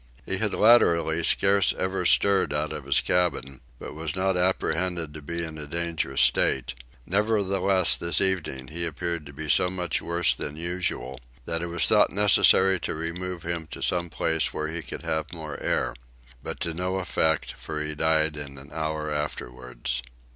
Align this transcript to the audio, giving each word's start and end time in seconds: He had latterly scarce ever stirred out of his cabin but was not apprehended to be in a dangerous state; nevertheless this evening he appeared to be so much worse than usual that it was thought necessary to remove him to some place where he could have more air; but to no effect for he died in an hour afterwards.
He 0.25 0.39
had 0.39 0.55
latterly 0.55 1.23
scarce 1.23 1.75
ever 1.77 2.07
stirred 2.07 2.55
out 2.55 2.73
of 2.73 2.85
his 2.85 3.01
cabin 3.01 3.61
but 3.77 3.93
was 3.93 4.15
not 4.15 4.35
apprehended 4.35 5.13
to 5.13 5.21
be 5.21 5.43
in 5.43 5.59
a 5.59 5.67
dangerous 5.67 6.21
state; 6.21 6.73
nevertheless 7.05 7.95
this 7.95 8.19
evening 8.19 8.69
he 8.69 8.83
appeared 8.83 9.27
to 9.27 9.31
be 9.31 9.47
so 9.47 9.69
much 9.69 10.01
worse 10.01 10.33
than 10.33 10.55
usual 10.57 11.19
that 11.45 11.61
it 11.61 11.67
was 11.67 11.85
thought 11.85 12.09
necessary 12.09 12.79
to 12.79 12.95
remove 12.95 13.43
him 13.43 13.67
to 13.67 13.83
some 13.83 14.09
place 14.09 14.51
where 14.51 14.69
he 14.69 14.81
could 14.81 15.03
have 15.03 15.33
more 15.33 15.59
air; 15.59 15.93
but 16.41 16.59
to 16.61 16.73
no 16.73 16.95
effect 16.95 17.53
for 17.53 17.79
he 17.83 17.93
died 17.93 18.35
in 18.35 18.57
an 18.57 18.71
hour 18.73 19.11
afterwards. 19.11 20.01